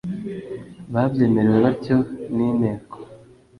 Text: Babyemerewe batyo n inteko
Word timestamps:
Babyemerewe 0.93 1.57
batyo 1.65 1.97
n 2.35 2.37
inteko 2.47 2.95